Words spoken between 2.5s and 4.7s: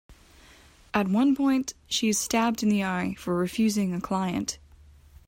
in the eye for refusing a client.